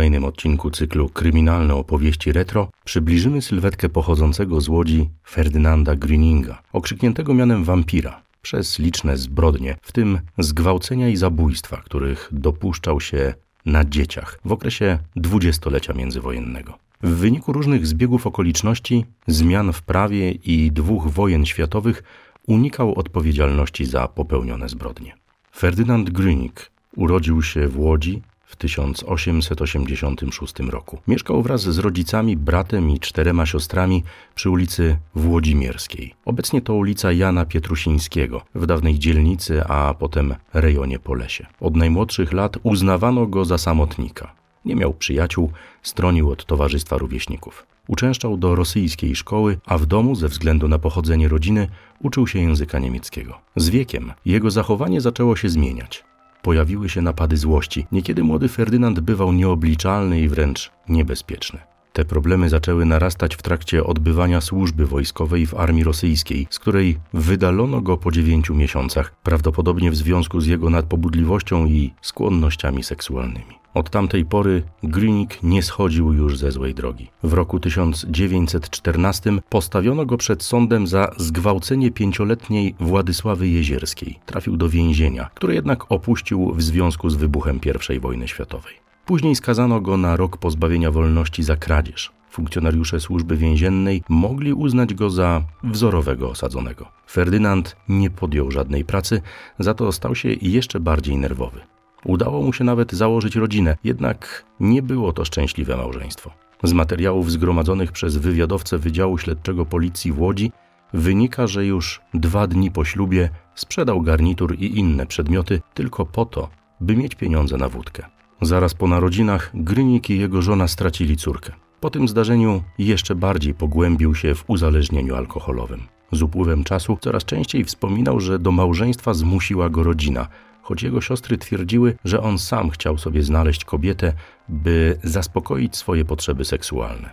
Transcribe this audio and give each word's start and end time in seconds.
kolejnym 0.00 0.24
odcinku 0.24 0.70
cyklu 0.70 1.08
Kryminalne 1.08 1.74
opowieści 1.74 2.32
retro 2.32 2.70
przybliżymy 2.84 3.42
sylwetkę 3.42 3.88
pochodzącego 3.88 4.60
z 4.60 4.68
Łodzi 4.68 5.08
Ferdynanda 5.28 5.96
Grüninga, 5.96 6.54
okrzykniętego 6.72 7.34
mianem 7.34 7.64
wampira 7.64 8.22
przez 8.42 8.78
liczne 8.78 9.16
zbrodnie, 9.16 9.76
w 9.82 9.92
tym 9.92 10.18
zgwałcenia 10.38 11.08
i 11.08 11.16
zabójstwa, 11.16 11.76
których 11.76 12.28
dopuszczał 12.32 13.00
się 13.00 13.34
na 13.66 13.84
dzieciach 13.84 14.40
w 14.44 14.52
okresie 14.52 14.98
dwudziestolecia 15.16 15.92
międzywojennego. 15.92 16.78
W 17.02 17.10
wyniku 17.10 17.52
różnych 17.52 17.86
zbiegów 17.86 18.26
okoliczności, 18.26 19.04
zmian 19.26 19.72
w 19.72 19.82
prawie 19.82 20.30
i 20.30 20.72
dwóch 20.72 21.08
wojen 21.08 21.46
światowych 21.46 22.02
unikał 22.46 22.94
odpowiedzialności 22.94 23.86
za 23.86 24.08
popełnione 24.08 24.68
zbrodnie. 24.68 25.14
Ferdynand 25.56 26.10
Grünig 26.10 26.70
urodził 26.96 27.42
się 27.42 27.68
w 27.68 27.78
Łodzi 27.78 28.22
w 28.50 28.56
1886 28.56 30.54
roku. 30.60 30.98
Mieszkał 31.08 31.42
wraz 31.42 31.60
z 31.60 31.78
rodzicami, 31.78 32.36
bratem 32.36 32.90
i 32.90 32.98
czterema 32.98 33.46
siostrami 33.46 34.02
przy 34.34 34.50
ulicy 34.50 34.98
Włodzimierskiej. 35.14 36.14
Obecnie 36.24 36.62
to 36.62 36.74
ulica 36.74 37.12
Jana 37.12 37.44
Pietrusińskiego, 37.44 38.42
w 38.54 38.66
dawnej 38.66 38.98
dzielnicy, 38.98 39.64
a 39.64 39.94
potem 39.94 40.34
rejonie 40.54 40.98
Polesie. 40.98 41.46
Od 41.60 41.76
najmłodszych 41.76 42.32
lat 42.32 42.56
uznawano 42.62 43.26
go 43.26 43.44
za 43.44 43.58
samotnika. 43.58 44.34
Nie 44.64 44.76
miał 44.76 44.94
przyjaciół, 44.94 45.50
stronił 45.82 46.30
od 46.30 46.44
towarzystwa 46.44 46.98
rówieśników. 46.98 47.66
Uczęszczał 47.88 48.36
do 48.36 48.54
rosyjskiej 48.54 49.16
szkoły, 49.16 49.58
a 49.66 49.78
w 49.78 49.86
domu, 49.86 50.14
ze 50.14 50.28
względu 50.28 50.68
na 50.68 50.78
pochodzenie 50.78 51.28
rodziny, 51.28 51.68
uczył 52.02 52.26
się 52.26 52.38
języka 52.38 52.78
niemieckiego. 52.78 53.38
Z 53.56 53.68
wiekiem 53.68 54.12
jego 54.24 54.50
zachowanie 54.50 55.00
zaczęło 55.00 55.36
się 55.36 55.48
zmieniać. 55.48 56.09
Pojawiły 56.42 56.88
się 56.88 57.02
napady 57.02 57.36
złości. 57.36 57.86
Niekiedy 57.92 58.24
młody 58.24 58.48
Ferdynand 58.48 59.00
bywał 59.00 59.32
nieobliczalny 59.32 60.20
i 60.20 60.28
wręcz 60.28 60.70
niebezpieczny. 60.88 61.69
Te 61.92 62.04
problemy 62.04 62.48
zaczęły 62.48 62.84
narastać 62.84 63.36
w 63.36 63.42
trakcie 63.42 63.84
odbywania 63.84 64.40
służby 64.40 64.86
wojskowej 64.86 65.46
w 65.46 65.54
armii 65.54 65.84
rosyjskiej, 65.84 66.46
z 66.50 66.58
której 66.58 66.98
wydalono 67.14 67.80
go 67.80 67.96
po 67.96 68.12
dziewięciu 68.12 68.54
miesiącach, 68.54 69.14
prawdopodobnie 69.22 69.90
w 69.90 69.96
związku 69.96 70.40
z 70.40 70.46
jego 70.46 70.70
nadpobudliwością 70.70 71.66
i 71.66 71.92
skłonnościami 72.02 72.82
seksualnymi. 72.82 73.60
Od 73.74 73.90
tamtej 73.90 74.24
pory 74.24 74.62
Grynik 74.82 75.42
nie 75.42 75.62
schodził 75.62 76.12
już 76.12 76.38
ze 76.38 76.52
złej 76.52 76.74
drogi. 76.74 77.10
W 77.22 77.32
roku 77.32 77.60
1914 77.60 79.32
postawiono 79.48 80.06
go 80.06 80.16
przed 80.16 80.42
sądem 80.42 80.86
za 80.86 81.10
zgwałcenie 81.16 81.90
pięcioletniej 81.90 82.74
Władysławy 82.80 83.48
Jezierskiej. 83.48 84.18
Trafił 84.26 84.56
do 84.56 84.68
więzienia, 84.68 85.30
które 85.34 85.54
jednak 85.54 85.92
opuścił 85.92 86.54
w 86.54 86.62
związku 86.62 87.10
z 87.10 87.16
wybuchem 87.16 87.60
I 87.96 88.00
wojny 88.00 88.28
światowej. 88.28 88.89
Później 89.10 89.36
skazano 89.36 89.80
go 89.80 89.96
na 89.96 90.16
rok 90.16 90.36
pozbawienia 90.36 90.90
wolności 90.90 91.42
za 91.42 91.56
kradzież. 91.56 92.12
Funkcjonariusze 92.30 93.00
służby 93.00 93.36
więziennej 93.36 94.02
mogli 94.08 94.52
uznać 94.52 94.94
go 94.94 95.10
za 95.10 95.42
wzorowego 95.64 96.30
osadzonego. 96.30 96.86
Ferdynand 97.10 97.76
nie 97.88 98.10
podjął 98.10 98.50
żadnej 98.50 98.84
pracy, 98.84 99.22
za 99.58 99.74
to 99.74 99.92
stał 99.92 100.14
się 100.14 100.28
jeszcze 100.42 100.80
bardziej 100.80 101.16
nerwowy. 101.18 101.60
Udało 102.04 102.42
mu 102.42 102.52
się 102.52 102.64
nawet 102.64 102.92
założyć 102.92 103.36
rodzinę, 103.36 103.76
jednak 103.84 104.44
nie 104.60 104.82
było 104.82 105.12
to 105.12 105.24
szczęśliwe 105.24 105.76
małżeństwo. 105.76 106.30
Z 106.62 106.72
materiałów 106.72 107.30
zgromadzonych 107.30 107.92
przez 107.92 108.16
wywiadowcę 108.16 108.78
Wydziału 108.78 109.18
Śledczego 109.18 109.66
Policji 109.66 110.12
w 110.12 110.20
Łodzi 110.20 110.52
wynika, 110.94 111.46
że 111.46 111.66
już 111.66 112.00
dwa 112.14 112.46
dni 112.46 112.70
po 112.70 112.84
ślubie 112.84 113.30
sprzedał 113.54 114.02
garnitur 114.02 114.54
i 114.58 114.78
inne 114.78 115.06
przedmioty 115.06 115.60
tylko 115.74 116.06
po 116.06 116.24
to, 116.24 116.48
by 116.80 116.96
mieć 116.96 117.14
pieniądze 117.14 117.56
na 117.56 117.68
wódkę. 117.68 118.19
Zaraz 118.42 118.74
po 118.74 118.88
narodzinach 118.88 119.50
Grynik 119.54 120.10
i 120.10 120.18
jego 120.18 120.42
żona 120.42 120.68
stracili 120.68 121.16
córkę. 121.16 121.52
Po 121.80 121.90
tym 121.90 122.08
zdarzeniu 122.08 122.62
jeszcze 122.78 123.14
bardziej 123.14 123.54
pogłębił 123.54 124.14
się 124.14 124.34
w 124.34 124.44
uzależnieniu 124.46 125.16
alkoholowym. 125.16 125.82
Z 126.12 126.22
upływem 126.22 126.64
czasu 126.64 126.98
coraz 127.00 127.24
częściej 127.24 127.64
wspominał, 127.64 128.20
że 128.20 128.38
do 128.38 128.52
małżeństwa 128.52 129.14
zmusiła 129.14 129.68
go 129.68 129.82
rodzina, 129.82 130.28
choć 130.62 130.82
jego 130.82 131.00
siostry 131.00 131.38
twierdziły, 131.38 131.96
że 132.04 132.22
on 132.22 132.38
sam 132.38 132.70
chciał 132.70 132.98
sobie 132.98 133.22
znaleźć 133.22 133.64
kobietę, 133.64 134.12
by 134.48 134.98
zaspokoić 135.02 135.76
swoje 135.76 136.04
potrzeby 136.04 136.44
seksualne. 136.44 137.10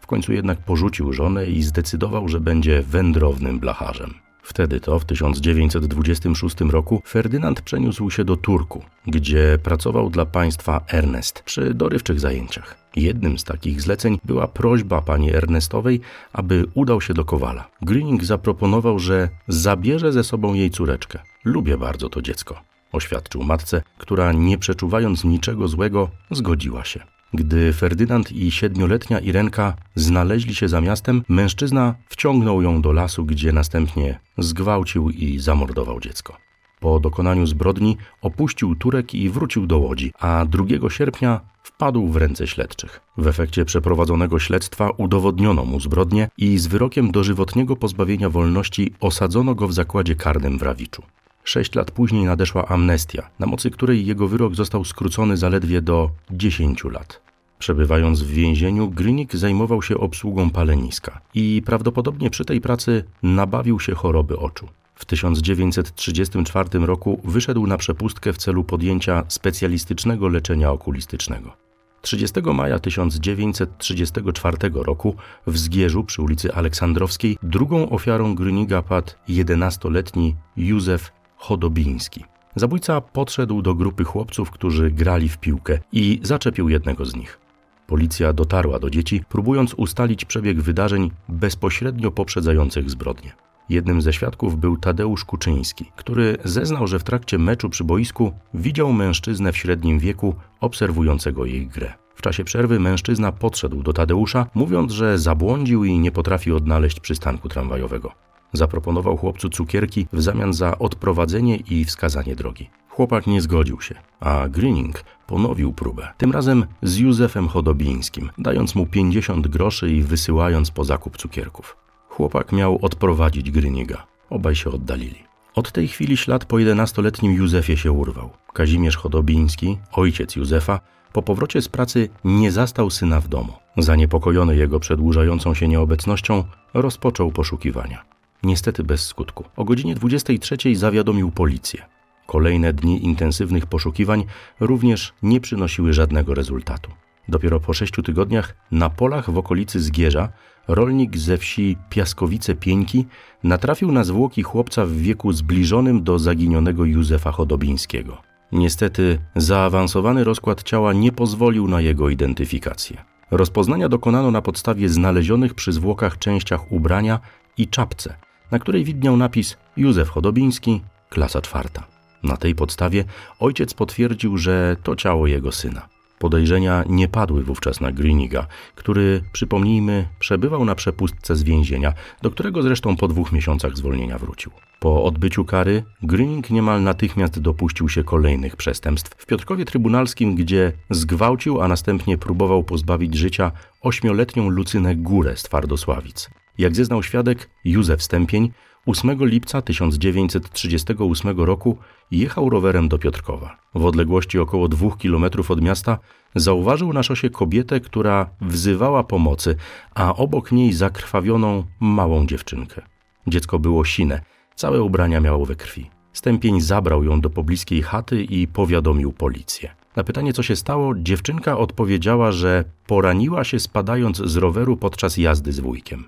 W 0.00 0.06
końcu 0.06 0.32
jednak 0.32 0.58
porzucił 0.58 1.12
żonę 1.12 1.46
i 1.46 1.62
zdecydował, 1.62 2.28
że 2.28 2.40
będzie 2.40 2.82
wędrownym 2.82 3.58
blacharzem. 3.58 4.27
Wtedy 4.48 4.80
to, 4.80 4.98
w 4.98 5.04
1926 5.04 6.60
roku, 6.60 7.02
Ferdynand 7.06 7.60
przeniósł 7.60 8.10
się 8.10 8.24
do 8.24 8.36
Turku, 8.36 8.82
gdzie 9.06 9.58
pracował 9.62 10.10
dla 10.10 10.26
państwa 10.26 10.80
Ernest 10.88 11.42
przy 11.42 11.74
dorywczych 11.74 12.20
zajęciach. 12.20 12.76
Jednym 12.96 13.38
z 13.38 13.44
takich 13.44 13.80
zleceń 13.80 14.18
była 14.24 14.46
prośba 14.46 15.02
pani 15.02 15.34
Ernestowej, 15.34 16.00
aby 16.32 16.64
udał 16.74 17.00
się 17.00 17.14
do 17.14 17.24
Kowala. 17.24 17.68
Greening 17.82 18.24
zaproponował, 18.24 18.98
że 18.98 19.28
zabierze 19.48 20.12
ze 20.12 20.24
sobą 20.24 20.54
jej 20.54 20.70
córeczkę. 20.70 21.18
Lubię 21.44 21.78
bardzo 21.78 22.08
to 22.08 22.22
dziecko, 22.22 22.60
oświadczył 22.92 23.42
matce, 23.42 23.82
która 23.98 24.32
nie 24.32 24.58
przeczuwając 24.58 25.24
niczego 25.24 25.68
złego, 25.68 26.10
zgodziła 26.30 26.84
się. 26.84 27.17
Gdy 27.34 27.72
Ferdynand 27.72 28.32
i 28.32 28.50
siedmioletnia 28.50 29.18
Irenka 29.18 29.74
znaleźli 29.94 30.54
się 30.54 30.68
za 30.68 30.80
miastem, 30.80 31.22
mężczyzna 31.28 31.94
wciągnął 32.08 32.62
ją 32.62 32.82
do 32.82 32.92
lasu, 32.92 33.24
gdzie 33.24 33.52
następnie 33.52 34.18
zgwałcił 34.38 35.10
i 35.10 35.38
zamordował 35.38 36.00
dziecko. 36.00 36.36
Po 36.80 37.00
dokonaniu 37.00 37.46
zbrodni 37.46 37.96
opuścił 38.22 38.74
Turek 38.74 39.14
i 39.14 39.30
wrócił 39.30 39.66
do 39.66 39.78
Łodzi, 39.78 40.12
a 40.18 40.44
2 40.44 40.90
sierpnia 40.90 41.40
wpadł 41.62 42.08
w 42.08 42.16
ręce 42.16 42.46
śledczych. 42.46 43.00
W 43.16 43.26
efekcie 43.26 43.64
przeprowadzonego 43.64 44.38
śledztwa 44.38 44.90
udowodniono 44.90 45.64
mu 45.64 45.80
zbrodnię 45.80 46.28
i 46.38 46.58
z 46.58 46.66
wyrokiem 46.66 47.10
dożywotniego 47.10 47.76
pozbawienia 47.76 48.30
wolności 48.30 48.92
osadzono 49.00 49.54
go 49.54 49.68
w 49.68 49.72
zakładzie 49.72 50.14
karnym 50.14 50.58
w 50.58 50.62
Rawiczu. 50.62 51.02
Sześć 51.48 51.74
lat 51.74 51.90
później 51.90 52.24
nadeszła 52.24 52.68
amnestia, 52.68 53.30
na 53.38 53.46
mocy 53.46 53.70
której 53.70 54.06
jego 54.06 54.28
wyrok 54.28 54.54
został 54.54 54.84
skrócony 54.84 55.36
zaledwie 55.36 55.82
do 55.82 56.10
10 56.30 56.84
lat. 56.84 57.20
Przebywając 57.58 58.22
w 58.22 58.30
więzieniu, 58.30 58.90
Grynik 58.90 59.36
zajmował 59.36 59.82
się 59.82 59.98
obsługą 59.98 60.50
paleniska 60.50 61.20
i 61.34 61.62
prawdopodobnie 61.66 62.30
przy 62.30 62.44
tej 62.44 62.60
pracy 62.60 63.04
nabawił 63.22 63.80
się 63.80 63.94
choroby 63.94 64.38
oczu. 64.38 64.68
W 64.94 65.04
1934 65.04 66.78
roku 66.78 67.20
wyszedł 67.24 67.66
na 67.66 67.76
przepustkę 67.76 68.32
w 68.32 68.38
celu 68.38 68.64
podjęcia 68.64 69.24
specjalistycznego 69.28 70.28
leczenia 70.28 70.70
okulistycznego. 70.70 71.56
30 72.02 72.40
maja 72.54 72.78
1934 72.78 74.56
roku 74.72 75.14
w 75.46 75.58
Zgierzu 75.58 76.04
przy 76.04 76.22
ulicy 76.22 76.54
Aleksandrowskiej 76.54 77.38
drugą 77.42 77.90
ofiarą 77.90 78.34
Gryniga 78.34 78.82
padł 78.82 79.12
11-letni 79.28 80.36
Józef 80.56 81.17
Chodobiński. 81.38 82.24
Zabójca 82.56 83.00
podszedł 83.00 83.62
do 83.62 83.74
grupy 83.74 84.04
chłopców, 84.04 84.50
którzy 84.50 84.90
grali 84.90 85.28
w 85.28 85.38
piłkę 85.38 85.78
i 85.92 86.20
zaczepił 86.22 86.68
jednego 86.68 87.04
z 87.04 87.16
nich. 87.16 87.40
Policja 87.86 88.32
dotarła 88.32 88.78
do 88.78 88.90
dzieci, 88.90 89.22
próbując 89.28 89.74
ustalić 89.74 90.24
przebieg 90.24 90.60
wydarzeń 90.60 91.10
bezpośrednio 91.28 92.10
poprzedzających 92.10 92.90
zbrodnię. 92.90 93.32
Jednym 93.68 94.02
ze 94.02 94.12
świadków 94.12 94.56
był 94.56 94.76
Tadeusz 94.76 95.24
Kuczyński, 95.24 95.92
który 95.96 96.36
zeznał, 96.44 96.86
że 96.86 96.98
w 96.98 97.04
trakcie 97.04 97.38
meczu 97.38 97.70
przy 97.70 97.84
boisku 97.84 98.32
widział 98.54 98.92
mężczyznę 98.92 99.52
w 99.52 99.56
średnim 99.56 99.98
wieku 99.98 100.34
obserwującego 100.60 101.44
jej 101.44 101.66
grę. 101.66 101.92
W 102.14 102.22
czasie 102.22 102.44
przerwy 102.44 102.80
mężczyzna 102.80 103.32
podszedł 103.32 103.82
do 103.82 103.92
Tadeusza, 103.92 104.46
mówiąc, 104.54 104.92
że 104.92 105.18
zabłądził 105.18 105.84
i 105.84 105.98
nie 105.98 106.12
potrafi 106.12 106.52
odnaleźć 106.52 107.00
przystanku 107.00 107.48
tramwajowego. 107.48 108.27
Zaproponował 108.52 109.16
chłopcu 109.16 109.48
cukierki 109.48 110.06
w 110.12 110.22
zamian 110.22 110.52
za 110.52 110.78
odprowadzenie 110.78 111.56
i 111.56 111.84
wskazanie 111.84 112.36
drogi. 112.36 112.70
Chłopak 112.88 113.26
nie 113.26 113.40
zgodził 113.40 113.80
się, 113.80 113.94
a 114.20 114.48
Greening 114.48 115.04
ponowił 115.26 115.72
próbę. 115.72 116.08
Tym 116.16 116.32
razem 116.32 116.66
z 116.82 116.96
Józefem 116.96 117.48
Chodobińskim, 117.48 118.30
dając 118.38 118.74
mu 118.74 118.86
50 118.86 119.48
groszy 119.48 119.90
i 119.90 120.02
wysyłając 120.02 120.70
po 120.70 120.84
zakup 120.84 121.16
cukierków. 121.16 121.76
Chłopak 122.08 122.52
miał 122.52 122.78
odprowadzić 122.82 123.50
Gryniga. 123.50 124.06
Obaj 124.30 124.54
się 124.54 124.70
oddalili. 124.70 125.28
Od 125.54 125.72
tej 125.72 125.88
chwili 125.88 126.16
ślad 126.16 126.44
po 126.44 126.56
11-letnim 126.56 127.32
Józefie 127.32 127.76
się 127.76 127.92
urwał. 127.92 128.30
Kazimierz 128.52 128.96
Chodobiński, 128.96 129.78
ojciec 129.92 130.36
Józefa, 130.36 130.80
po 131.12 131.22
powrocie 131.22 131.62
z 131.62 131.68
pracy 131.68 132.08
nie 132.24 132.52
zastał 132.52 132.90
syna 132.90 133.20
w 133.20 133.28
domu. 133.28 133.52
Zaniepokojony 133.76 134.56
jego 134.56 134.80
przedłużającą 134.80 135.54
się 135.54 135.68
nieobecnością, 135.68 136.44
rozpoczął 136.74 137.32
poszukiwania. 137.32 138.04
Niestety 138.48 138.84
bez 138.84 139.06
skutku. 139.06 139.44
O 139.56 139.64
godzinie 139.64 139.94
23 139.94 140.56
zawiadomił 140.76 141.30
policję. 141.30 141.82
Kolejne 142.26 142.72
dni 142.72 143.04
intensywnych 143.04 143.66
poszukiwań 143.66 144.24
również 144.60 145.12
nie 145.22 145.40
przynosiły 145.40 145.92
żadnego 145.92 146.34
rezultatu. 146.34 146.90
Dopiero 147.28 147.60
po 147.60 147.72
sześciu 147.74 148.02
tygodniach 148.02 148.56
na 148.70 148.90
polach 148.90 149.30
w 149.30 149.38
okolicy 149.38 149.80
Zgierza 149.80 150.28
rolnik 150.68 151.16
ze 151.16 151.38
wsi 151.38 151.76
Piaskowice 151.90 152.54
Pieńki 152.54 153.06
natrafił 153.44 153.92
na 153.92 154.04
zwłoki 154.04 154.42
chłopca 154.42 154.86
w 154.86 154.92
wieku 154.92 155.32
zbliżonym 155.32 156.04
do 156.04 156.18
zaginionego 156.18 156.84
Józefa 156.84 157.32
Chodobińskiego. 157.32 158.18
Niestety, 158.52 159.18
zaawansowany 159.36 160.24
rozkład 160.24 160.62
ciała 160.62 160.92
nie 160.92 161.12
pozwolił 161.12 161.68
na 161.68 161.80
jego 161.80 162.08
identyfikację. 162.08 163.04
Rozpoznania 163.30 163.88
dokonano 163.88 164.30
na 164.30 164.42
podstawie 164.42 164.88
znalezionych 164.88 165.54
przy 165.54 165.72
zwłokach 165.72 166.18
częściach 166.18 166.72
ubrania 166.72 167.20
i 167.58 167.68
czapce, 167.68 168.27
na 168.50 168.58
której 168.58 168.84
widniał 168.84 169.16
napis 169.16 169.56
Józef 169.76 170.08
Chodobiński, 170.08 170.80
klasa 171.08 171.40
czwarta. 171.40 171.86
Na 172.22 172.36
tej 172.36 172.54
podstawie 172.54 173.04
ojciec 173.40 173.74
potwierdził, 173.74 174.38
że 174.38 174.76
to 174.82 174.96
ciało 174.96 175.26
jego 175.26 175.52
syna. 175.52 175.88
Podejrzenia 176.18 176.84
nie 176.88 177.08
padły 177.08 177.42
wówczas 177.42 177.80
na 177.80 177.92
Greeniga, 177.92 178.46
który, 178.74 179.22
przypomnijmy, 179.32 180.08
przebywał 180.18 180.64
na 180.64 180.74
przepustce 180.74 181.36
z 181.36 181.42
więzienia, 181.42 181.92
do 182.22 182.30
którego 182.30 182.62
zresztą 182.62 182.96
po 182.96 183.08
dwóch 183.08 183.32
miesiącach 183.32 183.76
zwolnienia 183.76 184.18
wrócił. 184.18 184.52
Po 184.80 185.04
odbyciu 185.04 185.44
kary 185.44 185.84
Greening 186.02 186.50
niemal 186.50 186.82
natychmiast 186.82 187.40
dopuścił 187.40 187.88
się 187.88 188.04
kolejnych 188.04 188.56
przestępstw 188.56 189.14
w 189.18 189.26
Piotrkowie 189.26 189.64
Trybunalskim, 189.64 190.34
gdzie 190.34 190.72
zgwałcił, 190.90 191.60
a 191.60 191.68
następnie 191.68 192.18
próbował 192.18 192.64
pozbawić 192.64 193.14
życia 193.14 193.52
ośmioletnią 193.80 194.48
Lucynę 194.48 194.96
Górę 194.96 195.36
z 195.36 195.42
Twardosławic. 195.42 196.30
Jak 196.58 196.76
zeznał 196.76 197.02
świadek 197.02 197.50
Józef 197.64 198.02
Stępień, 198.02 198.52
8 198.86 199.18
lipca 199.20 199.62
1938 199.62 201.40
roku 201.40 201.78
jechał 202.10 202.50
rowerem 202.50 202.88
do 202.88 202.98
Piotrkowa. 202.98 203.56
W 203.74 203.84
odległości 203.84 204.38
około 204.38 204.68
dwóch 204.68 204.98
kilometrów 204.98 205.50
od 205.50 205.62
miasta 205.62 205.98
zauważył 206.34 206.92
na 206.92 207.02
szosie 207.02 207.30
kobietę, 207.30 207.80
która 207.80 208.30
wzywała 208.40 209.04
pomocy, 209.04 209.56
a 209.94 210.14
obok 210.14 210.52
niej 210.52 210.72
zakrwawioną 210.72 211.64
małą 211.80 212.26
dziewczynkę. 212.26 212.82
Dziecko 213.26 213.58
było 213.58 213.84
sine, 213.84 214.20
całe 214.54 214.82
ubrania 214.82 215.20
miało 215.20 215.46
we 215.46 215.54
krwi. 215.54 215.90
Stępień 216.12 216.60
zabrał 216.60 217.04
ją 217.04 217.20
do 217.20 217.30
pobliskiej 217.30 217.82
chaty 217.82 218.22
i 218.22 218.46
powiadomił 218.46 219.12
policję. 219.12 219.70
Na 219.96 220.04
pytanie, 220.04 220.32
co 220.32 220.42
się 220.42 220.56
stało, 220.56 220.94
dziewczynka 220.96 221.58
odpowiedziała, 221.58 222.32
że 222.32 222.64
poraniła 222.86 223.44
się 223.44 223.58
spadając 223.58 224.16
z 224.16 224.36
roweru 224.36 224.76
podczas 224.76 225.16
jazdy 225.16 225.52
z 225.52 225.60
wujkiem. 225.60 226.04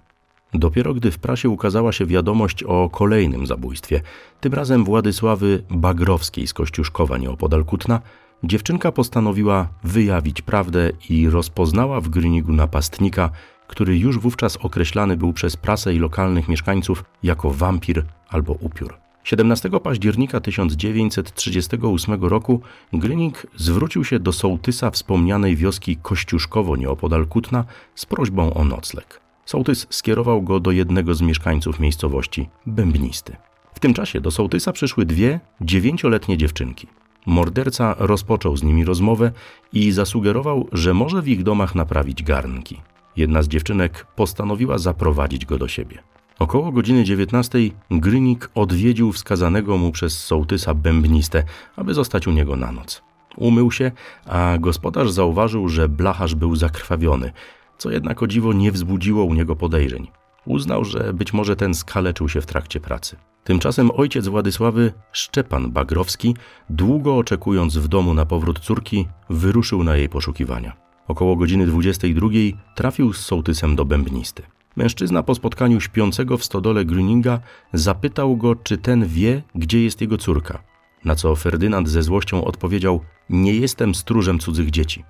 Dopiero 0.55 0.95
gdy 0.95 1.11
w 1.11 1.19
prasie 1.19 1.49
ukazała 1.49 1.93
się 1.93 2.07
wiadomość 2.07 2.63
o 2.63 2.91
kolejnym 2.93 3.47
zabójstwie, 3.47 4.01
tym 4.41 4.55
razem 4.55 4.85
Władysławy 4.85 5.63
Bagrowskiej 5.71 6.47
z 6.47 6.55
Kościuszkowa 6.55 7.19
nieopodal 7.19 7.65
Kutna, 7.65 8.01
dziewczynka 8.45 8.93
postanowiła 8.93 9.69
wyjawić 9.85 10.43
prawdę 10.43 10.91
i 11.11 11.29
rozpoznała 11.29 12.01
w 12.01 12.09
Grynigu 12.09 12.53
napastnika, 12.53 13.31
który 13.67 13.99
już 13.99 14.19
wówczas 14.19 14.57
określany 14.57 15.17
był 15.17 15.33
przez 15.33 15.57
prasę 15.57 15.95
i 15.95 15.99
lokalnych 15.99 16.49
mieszkańców 16.49 17.05
jako 17.23 17.51
wampir 17.51 18.05
albo 18.29 18.53
upiór. 18.53 18.95
17 19.25 19.71
października 19.83 20.41
1938 20.41 22.25
roku 22.25 22.61
Grynik 22.93 23.47
zwrócił 23.57 24.05
się 24.05 24.19
do 24.19 24.33
sołtysa 24.33 24.91
wspomnianej 24.91 25.57
wioski 25.57 25.97
Kościuszkowo 25.97 26.77
nieopodal 26.77 27.27
Kutna 27.27 27.65
z 27.95 28.07
prośbą 28.07 28.55
o 28.55 28.65
nocleg. 28.65 29.30
Sołtys 29.51 29.87
skierował 29.91 30.43
go 30.43 30.61
do 30.61 30.71
jednego 30.71 31.15
z 31.15 31.23
mieszkańców 31.23 31.81
miejscowości, 31.81 32.49
Bębnisty. 32.67 33.37
W 33.75 33.81
tym 33.81 33.95
czasie 33.95 34.21
do 34.21 34.31
sołtysa 34.31 34.73
przyszły 34.73 35.05
dwie 35.05 35.41
dziewięcioletnie 35.61 36.37
dziewczynki. 36.37 36.87
Morderca 37.27 37.95
rozpoczął 37.99 38.57
z 38.57 38.63
nimi 38.63 38.85
rozmowę 38.85 39.33
i 39.73 39.93
zasugerował, 39.93 40.69
że 40.73 40.95
może 40.95 41.23
w 41.23 41.29
ich 41.29 41.43
domach 41.43 41.75
naprawić 41.75 42.23
garnki. 42.23 42.81
Jedna 43.17 43.43
z 43.43 43.49
dziewczynek 43.49 44.07
postanowiła 44.17 44.79
zaprowadzić 44.79 45.47
go 45.47 45.59
do 45.59 45.69
siebie. 45.69 45.99
Około 46.39 46.73
godziny 46.73 47.05
19 47.05 47.59
Grynik 47.91 48.51
odwiedził 48.55 49.13
wskazanego 49.13 49.79
mu 49.79 49.93
przez 49.93 50.25
sołtysa 50.25 50.75
bębniste, 50.75 51.45
aby 51.77 51.95
zostać 51.95 52.27
u 52.27 52.31
niego 52.31 52.57
na 52.57 52.73
noc. 52.73 53.03
Umył 53.37 53.71
się, 53.71 53.93
a 54.27 54.59
gospodarz 54.59 55.11
zauważył, 55.11 55.69
że 55.69 55.89
blacharz 55.89 56.35
był 56.35 56.57
zakrwawiony, 56.57 57.33
co 57.81 57.91
jednak 57.91 58.23
o 58.23 58.27
dziwo 58.27 58.53
nie 58.53 58.73
wzbudziło 58.73 59.25
u 59.25 59.35
niego 59.35 59.57
podejrzeń. 59.57 60.09
Uznał, 60.47 60.85
że 60.85 61.13
być 61.15 61.33
może 61.33 61.57
ten 61.57 61.75
skaleczył 61.75 62.29
się 62.29 62.41
w 62.41 62.47
trakcie 62.47 62.81
pracy. 62.81 63.17
Tymczasem 63.45 63.91
ojciec 63.91 64.29
Władysławy, 64.29 64.93
Szczepan 65.13 65.71
Bagrowski, 65.71 66.37
długo 66.71 67.17
oczekując 67.17 67.77
w 67.77 67.89
domu 67.89 68.15
na 68.15 68.27
powrót 68.27 68.61
córki, 68.61 69.07
wyruszył 69.31 69.85
na 69.85 69.97
jej 69.97 70.09
poszukiwania. 70.09 70.77
Około 71.09 71.37
godziny 71.37 71.67
22 71.67 72.29
trafił 72.75 73.13
z 73.13 73.21
sołtysem 73.21 73.77
do 73.77 73.85
Bębnisty. 73.85 74.43
Mężczyzna 74.77 75.23
po 75.23 75.35
spotkaniu 75.35 75.81
śpiącego 75.81 76.39
w 76.39 76.45
stodole 76.45 76.85
Grüninga 76.85 77.39
zapytał 77.73 78.37
go, 78.37 78.57
czy 78.57 78.79
ten 78.79 79.07
wie, 79.07 79.43
gdzie 79.55 79.85
jest 79.85 80.01
jego 80.01 80.19
córka. 80.19 80.63
Na 81.05 81.15
co 81.15 81.37
Ferdynand 81.37 81.89
ze 81.89 82.03
złością 82.03 82.45
odpowiedział: 82.45 83.01
Nie 83.31 83.55
jestem 83.55 83.95
stróżem 83.95 84.39
cudzych 84.39 84.71
dzieci. 84.71 85.05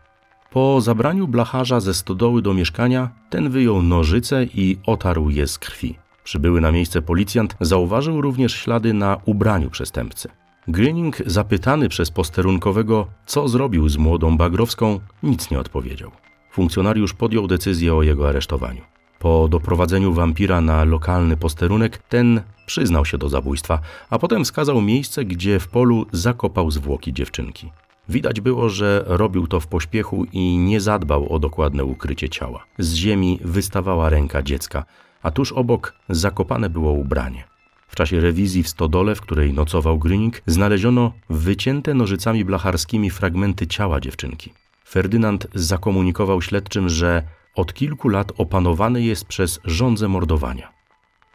Po 0.51 0.81
zabraniu 0.81 1.29
blacharza 1.29 1.81
ze 1.81 1.95
stodoły 1.95 2.43
do 2.43 2.55
mieszkania, 2.55 3.11
ten 3.31 3.51
wyjął 3.51 3.83
nożyce 3.83 4.45
i 4.45 4.79
otarł 4.87 5.31
je 5.31 5.47
z 5.47 5.59
krwi. 5.59 5.99
Przybyły 6.25 6.61
na 6.61 6.73
miejsce 6.73 7.03
policjant 7.03 7.57
zauważył 7.61 8.21
również 8.21 8.53
ślady 8.55 8.95
na 8.95 9.17
ubraniu 9.25 9.71
przestępcy. 9.71 10.29
Greening, 10.69 11.17
zapytany 11.27 11.89
przez 11.89 12.11
posterunkowego, 12.11 13.07
co 13.27 13.49
zrobił 13.49 13.89
z 13.89 13.97
młodą 13.97 14.37
Bagrowską, 14.37 15.01
nic 15.23 15.51
nie 15.51 15.59
odpowiedział. 15.59 16.11
Funkcjonariusz 16.53 17.15
podjął 17.15 17.47
decyzję 17.47 17.95
o 17.95 18.03
jego 18.03 18.29
aresztowaniu. 18.29 18.83
Po 19.19 19.49
doprowadzeniu 19.49 20.13
wampira 20.13 20.61
na 20.61 20.85
lokalny 20.85 21.37
posterunek, 21.37 21.99
ten 21.99 22.43
przyznał 22.67 23.05
się 23.05 23.19
do 23.19 23.29
zabójstwa, 23.29 23.81
a 24.11 24.19
potem 24.19 24.45
wskazał 24.45 24.81
miejsce, 24.81 25.25
gdzie 25.25 25.61
w 25.61 25.69
polu 25.69 26.07
zakopał 26.13 26.71
zwłoki 26.71 27.13
dziewczynki. 27.13 27.71
Widać 28.11 28.41
było, 28.41 28.69
że 28.69 29.05
robił 29.07 29.47
to 29.47 29.61
w 29.61 29.67
pośpiechu 29.67 30.27
i 30.33 30.57
nie 30.59 30.81
zadbał 30.81 31.33
o 31.33 31.39
dokładne 31.39 31.85
ukrycie 31.85 32.29
ciała. 32.29 32.65
Z 32.79 32.95
ziemi 32.95 33.39
wystawała 33.45 34.11
ręka 34.11 34.43
dziecka, 34.43 34.85
a 35.23 35.31
tuż 35.31 35.53
obok 35.53 35.95
zakopane 36.09 36.71
było 36.71 36.93
ubranie. 36.93 37.45
W 37.89 37.97
czasie 37.97 38.21
rewizji 38.21 38.63
w 38.63 38.69
stodole, 38.69 39.15
w 39.15 39.21
której 39.21 39.53
nocował 39.53 39.99
Grynik, 39.99 40.43
znaleziono 40.47 41.13
wycięte 41.29 41.95
nożycami 41.95 42.45
blacharskimi 42.45 43.11
fragmenty 43.11 43.67
ciała 43.67 44.01
dziewczynki. 44.01 44.53
Ferdynand 44.89 45.47
zakomunikował 45.55 46.43
śledczym, 46.43 46.89
że 46.89 47.23
od 47.55 47.75
kilku 47.75 48.09
lat 48.09 48.33
opanowany 48.37 49.03
jest 49.03 49.25
przez 49.25 49.61
żądzę 49.65 50.09
mordowania. 50.09 50.73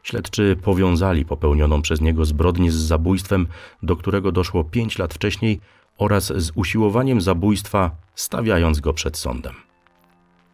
Śledczy 0.04 0.58
powiązali 0.64 1.26
popełnioną 1.26 1.82
przez 1.82 2.02
niego 2.02 2.26
zbrodnię 2.26 2.72
z 2.72 2.76
zabójstwem, 2.76 3.48
do 3.84 3.96
którego 3.96 4.32
doszło 4.32 4.64
pięć 4.64 4.98
lat 4.98 5.14
wcześniej, 5.14 5.60
oraz 5.98 6.34
z 6.36 6.52
usiłowaniem 6.56 7.22
zabójstwa, 7.22 7.92
stawiając 8.16 8.80
go 8.80 8.94
przed 8.94 9.18
sądem. 9.18 9.54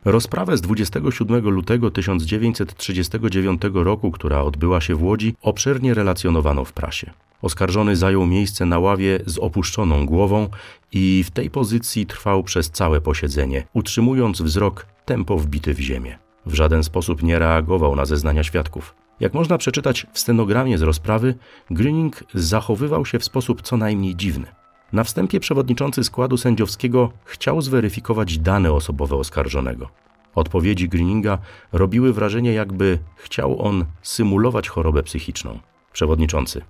Rozprawę 0.05 0.57
z 0.57 0.61
27 0.61 1.49
lutego 1.49 1.91
1939 1.91 3.61
roku, 3.73 4.11
która 4.11 4.41
odbyła 4.41 4.81
się 4.81 4.95
w 4.95 5.03
Łodzi, 5.03 5.35
obszernie 5.41 5.93
relacjonowano 5.93 6.65
w 6.65 6.73
prasie. 6.73 7.11
Oskarżony 7.41 7.95
zajął 7.95 8.25
miejsce 8.25 8.65
na 8.65 8.79
ławie 8.79 9.19
z 9.25 9.37
opuszczoną 9.37 10.05
głową 10.05 10.47
i 10.91 11.23
w 11.23 11.31
tej 11.31 11.49
pozycji 11.49 12.05
trwał 12.05 12.43
przez 12.43 12.71
całe 12.71 13.01
posiedzenie, 13.01 13.67
utrzymując 13.73 14.41
wzrok 14.41 14.85
tempo 15.05 15.37
wbity 15.37 15.73
w 15.73 15.79
ziemię. 15.79 16.19
W 16.45 16.53
żaden 16.53 16.83
sposób 16.83 17.23
nie 17.23 17.39
reagował 17.39 17.95
na 17.95 18.05
zeznania 18.05 18.43
świadków. 18.43 18.95
Jak 19.19 19.33
można 19.33 19.57
przeczytać 19.57 20.07
w 20.13 20.19
stenogramie 20.19 20.77
z 20.77 20.81
rozprawy, 20.81 21.35
Grüning 21.71 22.11
zachowywał 22.33 23.05
się 23.05 23.19
w 23.19 23.23
sposób 23.23 23.61
co 23.61 23.77
najmniej 23.77 24.15
dziwny. 24.15 24.60
Na 24.93 25.03
wstępie 25.03 25.39
przewodniczący 25.39 26.03
składu 26.03 26.37
sędziowskiego 26.37 27.11
chciał 27.25 27.61
zweryfikować 27.61 28.37
dane 28.37 28.73
osobowe 28.73 29.15
oskarżonego. 29.15 29.89
Odpowiedzi 30.35 30.89
Greeninga 30.89 31.37
robiły 31.71 32.13
wrażenie, 32.13 32.53
jakby 32.53 32.99
chciał 33.15 33.61
on 33.61 33.85
symulować 34.01 34.69
chorobę 34.69 35.03
psychiczną. 35.03 35.59
Przewodniczący. 35.93 36.61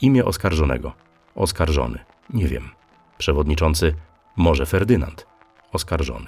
Imię 0.00 0.24
oskarżonego. 0.24 0.92
Oskarżony. 1.34 1.98
Nie 2.30 2.48
wiem. 2.48 2.68
Przewodniczący. 3.18 3.94
Może 4.36 4.66
Ferdynand. 4.66 5.26
Oskarżony. 5.72 6.26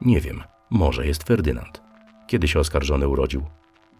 Nie 0.00 0.20
wiem. 0.20 0.42
Może 0.70 1.06
jest 1.06 1.22
Ferdynand. 1.22 1.82
Kiedy 2.26 2.48
się 2.48 2.60
oskarżony 2.60 3.08
urodził? 3.08 3.42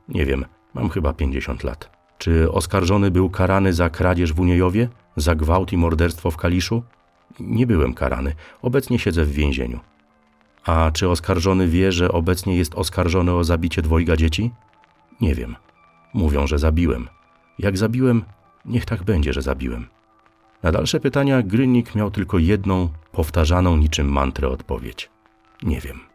Nie 0.08 0.26
wiem. 0.26 0.44
Mam 0.74 0.88
chyba 0.88 1.12
50 1.12 1.64
lat. 1.64 1.90
Czy 2.18 2.52
oskarżony 2.52 3.10
był 3.10 3.30
karany 3.30 3.72
za 3.72 3.90
kradzież 3.90 4.32
w 4.32 4.40
Uniejowie? 4.40 4.88
Za 5.16 5.34
gwałt 5.34 5.72
i 5.72 5.76
morderstwo 5.76 6.30
w 6.30 6.36
Kaliszu? 6.36 6.82
Nie 7.40 7.66
byłem 7.66 7.94
karany. 7.94 8.34
Obecnie 8.62 8.98
siedzę 8.98 9.24
w 9.24 9.32
więzieniu. 9.32 9.80
A 10.64 10.90
czy 10.90 11.08
oskarżony 11.08 11.68
wie, 11.68 11.92
że 11.92 12.12
obecnie 12.12 12.56
jest 12.56 12.74
oskarżony 12.74 13.32
o 13.32 13.44
zabicie 13.44 13.82
dwojga 13.82 14.16
dzieci? 14.16 14.50
Nie 15.20 15.34
wiem. 15.34 15.56
Mówią, 16.14 16.46
że 16.46 16.58
zabiłem. 16.58 17.08
Jak 17.58 17.78
zabiłem, 17.78 18.24
niech 18.64 18.84
tak 18.84 19.02
będzie, 19.02 19.32
że 19.32 19.42
zabiłem. 19.42 19.86
Na 20.62 20.72
dalsze 20.72 21.00
pytania 21.00 21.42
Grynik 21.42 21.94
miał 21.94 22.10
tylko 22.10 22.38
jedną, 22.38 22.88
powtarzaną 23.12 23.76
niczym 23.76 24.12
mantrę 24.12 24.48
odpowiedź. 24.48 25.10
Nie 25.62 25.80
wiem. 25.80 26.13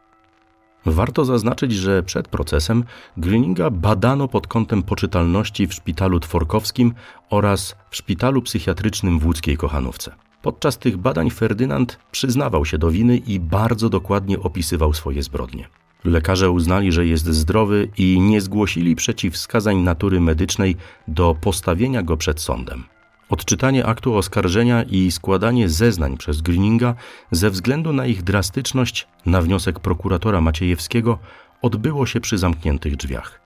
Warto 0.86 1.25
zaznaczyć, 1.25 1.74
że 1.74 2.03
przed 2.03 2.27
procesem 2.27 2.83
Gryninga 3.17 3.69
badano 3.69 4.27
pod 4.27 4.48
kątem 4.48 4.83
poczytalności 4.83 5.67
w 5.67 5.74
szpitalu 5.74 6.19
tworkowskim 6.19 6.93
oraz 7.29 7.75
w 7.89 7.95
szpitalu 7.95 8.41
psychiatrycznym 8.41 9.19
w 9.19 9.25
łódzkiej 9.25 9.57
Kochanówce. 9.57 10.12
Podczas 10.41 10.77
tych 10.77 10.98
badań 10.98 11.29
Ferdynand 11.29 12.00
przyznawał 12.12 12.65
się 12.65 12.77
do 12.77 12.91
winy 12.91 13.17
i 13.17 13.39
bardzo 13.39 13.89
dokładnie 13.89 14.39
opisywał 14.39 14.93
swoje 14.93 15.24
zbrodnie. 15.24 15.67
Lekarze 16.03 16.51
uznali, 16.51 16.91
że 16.91 17.05
jest 17.05 17.25
zdrowy 17.25 17.89
i 17.98 18.19
nie 18.19 18.41
zgłosili 18.41 18.95
przeciwwskazań 18.95 19.77
natury 19.77 20.21
medycznej 20.21 20.75
do 21.07 21.36
postawienia 21.41 22.03
go 22.03 22.17
przed 22.17 22.41
sądem. 22.41 22.83
Odczytanie 23.29 23.86
aktu 23.86 24.15
oskarżenia 24.15 24.83
i 24.83 25.12
składanie 25.12 25.69
zeznań 25.69 26.17
przez 26.17 26.41
Greeninga 26.41 26.95
ze 27.31 27.50
względu 27.50 27.93
na 27.93 28.05
ich 28.05 28.24
drastyczność 28.24 29.07
na 29.25 29.41
wniosek 29.41 29.79
prokuratora 29.79 30.41
Maciejewskiego 30.41 31.19
odbyło 31.62 32.05
się 32.05 32.19
przy 32.19 32.38
zamkniętych 32.38 32.95
drzwiach. 32.95 33.41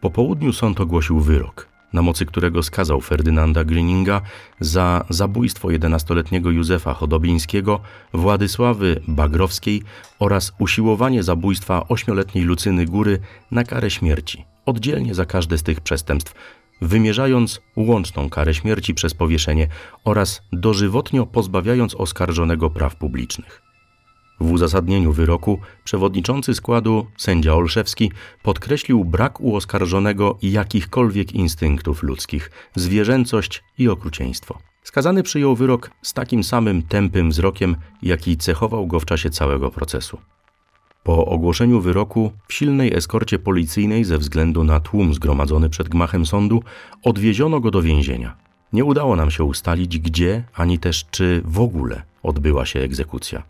Po 0.00 0.10
południu 0.10 0.52
sąd 0.52 0.80
ogłosił 0.80 1.20
wyrok, 1.20 1.68
na 1.92 2.02
mocy 2.02 2.26
którego 2.26 2.62
skazał 2.62 3.00
Ferdynanda 3.00 3.64
Greeninga 3.64 4.20
za 4.60 5.04
zabójstwo 5.10 5.68
11-letniego 5.68 6.50
Józefa 6.50 6.94
Chodobińskiego, 6.94 7.80
Władysławy 8.12 9.00
Bagrowskiej 9.08 9.82
oraz 10.18 10.52
usiłowanie 10.58 11.22
zabójstwa 11.22 11.80
8-letniej 11.80 12.44
Lucyny 12.44 12.86
Góry 12.86 13.18
na 13.50 13.64
karę 13.64 13.90
śmierci, 13.90 14.44
oddzielnie 14.66 15.14
za 15.14 15.26
każde 15.26 15.58
z 15.58 15.62
tych 15.62 15.80
przestępstw, 15.80 16.34
wymierzając 16.80 17.60
łączną 17.76 18.30
karę 18.30 18.54
śmierci 18.54 18.94
przez 18.94 19.14
powieszenie 19.14 19.68
oraz 20.04 20.42
dożywotnio 20.52 21.26
pozbawiając 21.26 21.94
oskarżonego 21.94 22.70
praw 22.70 22.96
publicznych. 22.96 23.62
W 24.40 24.52
uzasadnieniu 24.52 25.12
wyroku 25.12 25.60
przewodniczący 25.84 26.54
składu 26.54 27.06
sędzia 27.16 27.54
Olszewski 27.54 28.12
podkreślił 28.42 29.04
brak 29.04 29.40
u 29.40 29.56
oskarżonego 29.56 30.38
jakichkolwiek 30.42 31.32
instynktów 31.32 32.02
ludzkich, 32.02 32.50
zwierzęcość 32.76 33.62
i 33.78 33.88
okrucieństwo. 33.88 34.58
Skazany 34.82 35.22
przyjął 35.22 35.56
wyrok 35.56 35.90
z 36.02 36.12
takim 36.12 36.44
samym 36.44 36.82
tępym 36.82 37.30
wzrokiem, 37.30 37.76
jaki 38.02 38.36
cechował 38.36 38.86
go 38.86 39.00
w 39.00 39.04
czasie 39.04 39.30
całego 39.30 39.70
procesu. 39.70 40.18
Po 41.04 41.26
ogłoszeniu 41.26 41.80
wyroku 41.80 42.32
w 42.48 42.52
silnej 42.52 42.94
eskorcie 42.94 43.38
policyjnej 43.38 44.04
ze 44.04 44.18
względu 44.18 44.64
na 44.64 44.80
tłum 44.80 45.14
zgromadzony 45.14 45.68
przed 45.70 45.88
gmachem 45.88 46.26
sądu 46.26 46.62
odwieziono 47.02 47.60
go 47.60 47.70
do 47.70 47.82
więzienia. 47.82 48.36
Nie 48.72 48.84
udało 48.84 49.16
nam 49.16 49.30
się 49.30 49.44
ustalić, 49.44 49.98
gdzie 49.98 50.44
ani 50.54 50.78
też 50.78 51.04
czy 51.10 51.42
w 51.44 51.60
ogóle 51.60 52.02
odbyła 52.22 52.66
się 52.66 52.80
egzekucja. 52.80 53.42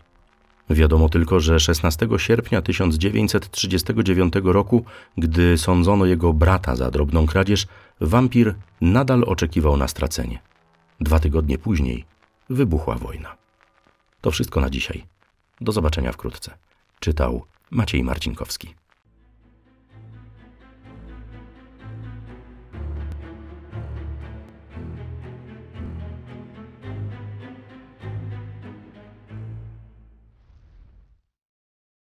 Wiadomo 0.70 1.08
tylko, 1.08 1.40
że 1.40 1.60
16 1.60 2.08
sierpnia 2.16 2.62
1939 2.62 4.34
roku, 4.44 4.84
gdy 5.18 5.58
sądzono 5.58 6.06
jego 6.06 6.32
brata 6.32 6.76
za 6.76 6.90
drobną 6.90 7.26
kradzież, 7.26 7.66
wampir 8.00 8.54
nadal 8.80 9.24
oczekiwał 9.26 9.76
na 9.76 9.88
stracenie. 9.88 10.38
Dwa 11.00 11.20
tygodnie 11.20 11.58
później 11.58 12.04
wybuchła 12.50 12.94
wojna. 12.94 13.36
To 14.20 14.30
wszystko 14.30 14.60
na 14.60 14.70
dzisiaj. 14.70 15.04
Do 15.60 15.72
zobaczenia 15.72 16.12
wkrótce. 16.12 16.63
Czytał 17.00 17.46
Maciej 17.70 18.04
Marcinkowski. 18.04 18.74